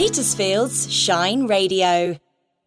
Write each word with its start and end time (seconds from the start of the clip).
Petersfield's 0.00 0.90
Shine 0.90 1.46
Radio. 1.46 2.16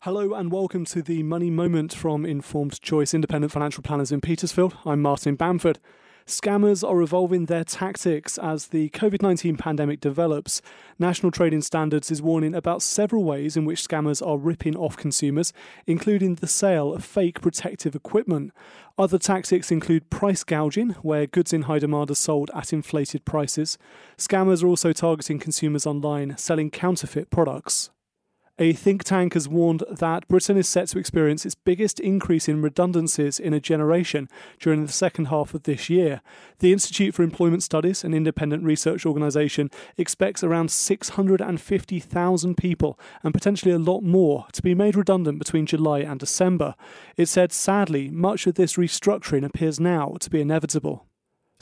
Hello 0.02 0.36
and 0.36 0.52
welcome 0.52 0.86
to 0.86 1.02
the 1.02 1.24
Money 1.24 1.50
Moment 1.50 1.92
from 1.92 2.28
Informed 2.28 2.80
Choice 2.80 3.12
Independent 3.12 3.52
Financial 3.52 3.82
Planners 3.82 4.12
in 4.12 4.22
Petersfield. 4.22 4.78
I'm 4.86 5.02
Martin 5.02 5.34
Bamford. 5.34 5.80
Scammers 6.26 6.88
are 6.88 7.02
evolving 7.02 7.46
their 7.46 7.66
tactics 7.66 8.38
as 8.38 8.68
the 8.68 8.90
COVID 8.92 9.22
19 9.22 9.58
pandemic 9.58 10.00
develops. 10.00 10.62
National 10.98 11.32
Trading 11.32 11.62
Standards 11.62 12.12
is 12.12 12.22
warning 12.22 12.56
about 12.56 12.82
several 12.82 13.26
ways 13.26 13.58
in 13.58 13.66
which 13.66 13.86
scammers 13.86 14.26
are 14.26 14.38
ripping 14.38 14.76
off 14.76 14.96
consumers, 14.96 15.52
including 15.86 16.36
the 16.36 16.48
sale 16.48 16.94
of 16.94 17.04
fake 17.04 17.42
protective 17.42 17.94
equipment. 17.94 18.54
Other 18.98 19.18
tactics 19.18 19.70
include 19.70 20.10
price 20.10 20.46
gouging, 20.46 20.92
where 21.02 21.28
goods 21.28 21.52
in 21.52 21.64
high 21.64 21.80
demand 21.80 22.10
are 22.10 22.16
sold 22.16 22.50
at 22.56 22.72
inflated 22.72 23.26
prices. 23.26 23.78
Scammers 24.18 24.64
are 24.64 24.68
also 24.68 24.94
targeting 24.94 25.40
consumers 25.40 25.86
online, 25.86 26.38
selling 26.38 26.72
counterfeit 26.72 27.32
products. 27.32 27.90
A 28.60 28.72
think 28.74 29.04
tank 29.04 29.34
has 29.34 29.50
warned 29.50 29.84
that 29.90 30.28
Britain 30.28 30.58
is 30.58 30.70
set 30.70 30.88
to 30.90 31.00
experience 31.00 31.44
its 31.44 31.56
biggest 31.56 32.00
increase 32.00 32.48
in 32.48 32.62
redundancies 32.62 33.40
in 33.40 33.52
a 33.52 33.60
generation 33.60 34.30
during 34.60 34.86
the 34.86 34.92
second 34.92 35.26
half 35.26 35.56
of 35.56 35.64
this 35.64 35.90
year. 35.90 36.22
The 36.60 36.72
Institute 36.72 37.16
for 37.16 37.24
Employment 37.24 37.64
Studies, 37.64 38.04
an 38.04 38.14
independent 38.14 38.64
research 38.64 39.08
organisation, 39.08 39.72
expects 39.98 40.44
around 40.44 40.70
650,000 40.70 42.56
people 42.56 43.00
and 43.24 43.34
potentially 43.34 43.72
a 43.72 43.80
lot 43.80 44.02
more 44.02 44.46
to 44.54 44.62
be 44.62 44.76
made 44.76 44.96
redundant 44.96 45.40
between 45.40 45.66
July 45.66 46.02
and 46.02 46.20
December. 46.20 46.76
It 47.18 47.30
said, 47.30 47.52
sadly, 47.52 48.12
much 48.12 48.46
of 48.46 48.54
this 48.54 48.76
restructuring 48.76 49.44
appears 49.44 49.80
now 49.80 50.16
to 50.20 50.30
be 50.30 50.42
inevitable. 50.42 51.08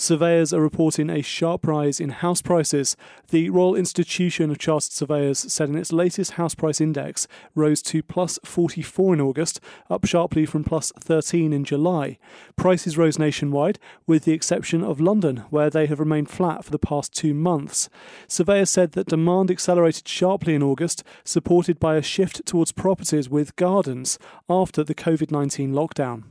Surveyors 0.02 0.52
are 0.52 0.62
reporting 0.62 1.12
a 1.12 1.22
sharp 1.22 1.68
rise 1.68 2.00
in 2.00 2.10
house 2.10 2.42
prices. 2.42 2.98
The 3.30 3.52
Royal 3.52 3.76
Institution 3.76 4.50
of 4.50 4.58
Chartered 4.58 4.94
Surveyors 4.94 5.38
said 5.38 5.70
in 5.70 5.78
its 5.78 5.94
latest 5.94 6.32
house 6.32 6.56
price 6.56 6.82
index 6.82 7.28
rose 7.54 7.84
to 7.84 8.02
plus 8.02 8.40
44 8.44 9.14
in 9.14 9.22
August, 9.22 9.60
up 9.92 10.06
sharply 10.06 10.48
from 10.48 10.64
plus 10.64 10.92
13 11.00 11.54
in 11.54 11.64
July. 11.64 12.18
Prices 12.56 12.98
rose 12.98 13.20
nationwide, 13.20 13.78
with 14.08 14.24
the 14.24 14.34
exception 14.34 14.84
of 14.84 15.00
London, 15.00 15.44
where 15.52 15.70
they 15.70 15.86
have 15.86 16.00
remained 16.00 16.32
flat 16.32 16.66
for 16.66 16.72
the 16.72 16.80
past 16.80 17.14
two 17.14 17.36
months. 17.36 17.88
Surveyors 18.28 18.72
said 18.72 18.94
that 18.94 19.10
demand 19.10 19.52
accelerated 19.52 20.08
sharply 20.08 20.56
in 20.56 20.64
August, 20.64 21.04
supported 21.24 21.80
by 21.80 21.96
a 21.96 22.02
shift 22.02 22.44
towards 22.48 22.72
properties 22.72 23.30
with 23.30 23.56
gardens 23.56 24.18
after 24.50 24.84
the 24.84 24.96
COVID 24.96 25.30
19 25.30 25.74
lockdown. 25.74 26.24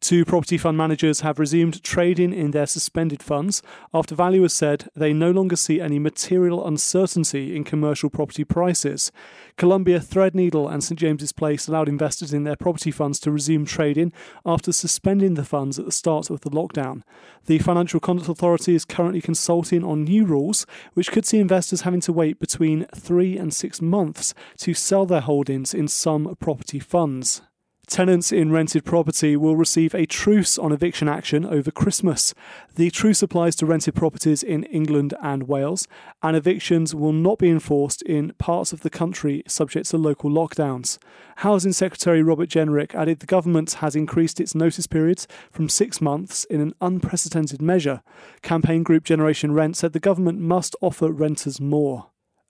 Two 0.00 0.26
property 0.26 0.58
fund 0.58 0.76
managers 0.76 1.20
have 1.20 1.38
resumed 1.38 1.82
trading 1.82 2.34
in 2.34 2.50
their 2.50 2.66
suspended 2.66 3.22
funds 3.22 3.62
after 3.94 4.14
valuers 4.14 4.52
said 4.52 4.88
they 4.94 5.14
no 5.14 5.30
longer 5.30 5.56
see 5.56 5.80
any 5.80 5.98
material 5.98 6.66
uncertainty 6.66 7.56
in 7.56 7.64
commercial 7.64 8.10
property 8.10 8.44
prices. 8.44 9.10
Columbia, 9.56 10.00
Threadneedle, 10.00 10.70
and 10.70 10.84
St 10.84 11.00
James's 11.00 11.32
Place 11.32 11.68
allowed 11.68 11.88
investors 11.88 12.34
in 12.34 12.44
their 12.44 12.54
property 12.54 12.90
funds 12.90 13.18
to 13.20 13.30
resume 13.30 13.64
trading 13.64 14.12
after 14.44 14.72
suspending 14.72 15.34
the 15.34 15.44
funds 15.44 15.78
at 15.78 15.86
the 15.86 15.92
start 15.92 16.28
of 16.28 16.42
the 16.42 16.50
lockdown. 16.50 17.00
The 17.46 17.58
Financial 17.60 17.98
Conduct 17.98 18.28
Authority 18.28 18.74
is 18.74 18.84
currently 18.84 19.22
consulting 19.22 19.82
on 19.82 20.04
new 20.04 20.26
rules 20.26 20.66
which 20.92 21.12
could 21.12 21.24
see 21.24 21.38
investors 21.38 21.80
having 21.80 22.00
to 22.02 22.12
wait 22.12 22.38
between 22.38 22.84
three 22.94 23.38
and 23.38 23.54
six 23.54 23.80
months 23.80 24.34
to 24.58 24.74
sell 24.74 25.06
their 25.06 25.22
holdings 25.22 25.72
in 25.72 25.88
some 25.88 26.36
property 26.40 26.78
funds. 26.78 27.40
Tenants 27.86 28.32
in 28.32 28.50
rented 28.50 28.84
property 28.84 29.36
will 29.36 29.56
receive 29.56 29.94
a 29.94 30.06
truce 30.06 30.56
on 30.56 30.72
eviction 30.72 31.08
action 31.08 31.44
over 31.44 31.70
Christmas. 31.70 32.34
The 32.76 32.90
truce 32.90 33.22
applies 33.22 33.54
to 33.56 33.66
rented 33.66 33.94
properties 33.94 34.42
in 34.42 34.64
England 34.64 35.12
and 35.22 35.46
Wales, 35.46 35.86
and 36.22 36.36
evictions 36.36 36.94
will 36.94 37.12
not 37.12 37.38
be 37.38 37.50
enforced 37.50 38.00
in 38.02 38.32
parts 38.38 38.72
of 38.72 38.80
the 38.80 38.90
country 38.90 39.42
subject 39.46 39.90
to 39.90 39.98
local 39.98 40.30
lockdowns. 40.30 40.98
Housing 41.36 41.72
Secretary 41.72 42.22
Robert 42.22 42.48
Jenrick 42.48 42.94
added 42.94 43.20
the 43.20 43.26
government 43.26 43.74
has 43.74 43.94
increased 43.94 44.40
its 44.40 44.54
notice 44.54 44.86
periods 44.86 45.28
from 45.52 45.68
six 45.68 46.00
months 46.00 46.44
in 46.44 46.60
an 46.60 46.74
unprecedented 46.80 47.60
measure. 47.60 48.02
Campaign 48.42 48.82
group 48.82 49.04
Generation 49.04 49.52
Rent 49.52 49.76
said 49.76 49.92
the 49.92 50.00
government 50.00 50.40
must 50.40 50.74
offer 50.80 51.12
renters 51.12 51.60
more. 51.60 52.06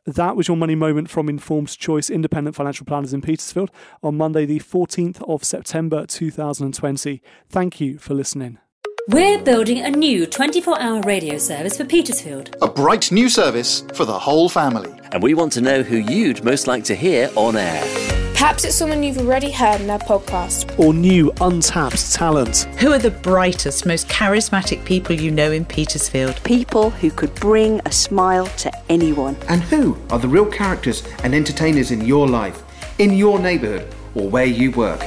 That 0.07 0.37
was 0.37 0.49
your 0.49 0.57
money 0.59 0.75
moment 0.75 1.09
from 1.09 1.31
Informed 1.31 1.79
Choice 1.79 2.11
Independent 2.11 2.55
Financial 2.55 2.85
Planners 2.85 3.15
in 3.15 3.23
Petersfield 3.23 3.71
on 4.03 4.19
Monday, 4.19 4.45
the 4.45 4.61
14th 4.61 5.23
of 5.27 5.45
September 5.45 6.05
2020. 6.05 7.23
Thank 7.49 7.81
you 7.81 7.97
for 7.97 8.13
listening. 8.13 8.59
We're 9.09 9.43
building 9.43 9.81
a 9.81 9.91
new 9.91 10.27
24 10.27 10.79
hour 10.79 11.01
radio 11.03 11.39
service 11.39 11.79
for 11.79 11.87
Petersfield. 11.87 12.55
A 12.61 12.69
bright 12.69 13.13
new 13.13 13.31
service 13.31 13.83
for 13.95 14.05
the 14.05 14.19
whole 14.19 14.51
family. 14.51 14.93
And 15.13 15.23
we 15.23 15.33
want 15.33 15.53
to 15.55 15.63
know 15.63 15.83
who 15.83 15.97
you'd 15.97 16.45
most 16.45 16.67
like 16.67 16.85
to 16.85 16.95
hear 16.95 17.31
on 17.35 17.57
air. 17.57 18.04
Perhaps 18.35 18.65
it's 18.65 18.75
someone 18.75 19.05
you've 19.05 19.19
already 19.19 19.53
heard 19.53 19.81
in 19.81 19.87
their 19.87 20.01
podcast. 20.01 20.77
Or 20.77 20.93
new 20.93 21.33
untapped 21.41 22.13
talent. 22.13 22.65
Who 22.81 22.93
are 22.93 22.99
the 22.99 23.13
brightest, 23.13 23.87
most 23.87 24.09
charismatic 24.09 24.85
people 24.85 25.15
you 25.15 25.31
know 25.31 25.53
in 25.53 25.65
Petersfield? 25.65 26.43
People 26.43 26.91
who 26.91 27.13
could 27.13 27.33
bring 27.37 27.81
a 27.87 27.93
smile 27.93 28.47
to 28.47 28.73
anyone. 28.91 29.37
And 29.49 29.63
who 29.63 29.97
are 30.11 30.19
the 30.19 30.29
real 30.29 30.47
characters 30.47 31.05
and 31.23 31.33
entertainers 31.33 31.93
in 31.93 32.05
your 32.05 32.27
life, 32.27 32.63
in 32.99 33.15
your 33.15 33.39
neighbourhood, 33.39 33.95
or 34.17 34.29
where 34.29 34.45
you 34.45 34.73
work? 34.73 35.01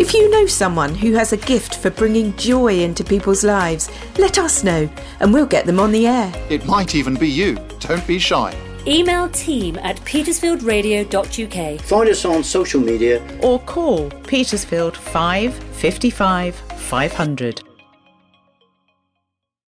If 0.00 0.12
you 0.12 0.28
know 0.28 0.46
someone 0.46 0.96
who 0.96 1.12
has 1.14 1.32
a 1.32 1.36
gift 1.36 1.76
for 1.76 1.90
bringing 1.90 2.36
joy 2.36 2.80
into 2.80 3.04
people's 3.04 3.44
lives, 3.44 3.88
let 4.18 4.36
us 4.36 4.64
know 4.64 4.90
and 5.20 5.32
we'll 5.32 5.46
get 5.46 5.64
them 5.64 5.78
on 5.78 5.92
the 5.92 6.08
air. 6.08 6.32
It 6.50 6.66
might 6.66 6.96
even 6.96 7.14
be 7.14 7.28
you. 7.28 7.56
Don't 7.78 8.06
be 8.06 8.18
shy. 8.18 8.54
Email 8.88 9.28
team 9.28 9.78
at 9.82 9.96
petersfieldradio.uk. 9.96 11.80
Find 11.82 12.08
us 12.08 12.24
on 12.24 12.42
social 12.42 12.80
media 12.80 13.22
or 13.42 13.60
call 13.60 14.08
Petersfield 14.26 14.96
555 14.96 16.54
500. 16.54 17.67